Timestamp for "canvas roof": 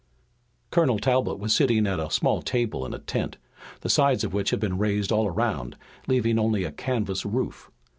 6.71-7.69